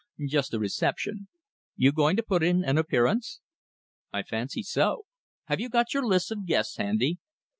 "Just 0.27 0.51
a 0.55 0.57
reception. 0.57 1.27
You're 1.75 1.91
going 1.91 2.15
to 2.15 2.23
put 2.23 2.41
in 2.41 2.63
an 2.65 2.79
appearance?" 2.79 3.39
"I 4.11 4.23
fancy 4.23 4.63
so. 4.63 5.05
Have 5.45 5.59
you 5.59 5.69
got 5.69 5.93
your 5.93 6.07
list 6.07 6.31
of 6.31 6.47
guests 6.47 6.77
handy?" 6.77 7.19